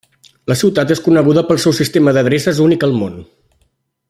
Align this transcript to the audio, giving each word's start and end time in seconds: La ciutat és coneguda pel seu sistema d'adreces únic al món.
La 0.51 0.55
ciutat 0.61 0.93
és 0.95 1.01
coneguda 1.07 1.43
pel 1.51 1.61
seu 1.67 1.77
sistema 1.81 2.17
d'adreces 2.19 2.63
únic 2.69 2.87
al 2.89 2.97
món. 3.03 3.25